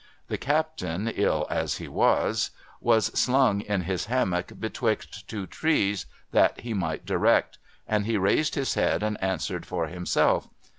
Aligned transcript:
The 0.29 0.37
Captain, 0.39 1.09
ill 1.09 1.45
as 1.51 1.77
he 1.77 1.87
was, 1.87 2.49
was 2.79 3.15
slung 3.15 3.61
in 3.61 3.81
his 3.81 4.05
hammock 4.07 4.53
betwixt 4.59 5.27
two 5.29 5.45
trees, 5.45 6.07
that 6.31 6.61
he 6.61 6.73
might 6.73 7.05
direct; 7.05 7.59
and 7.87 8.07
he 8.07 8.17
raised 8.17 8.55
his 8.55 8.73
head, 8.73 9.03
and 9.03 9.21
answered 9.21 9.63
for 9.63 9.85
himself. 9.89 10.47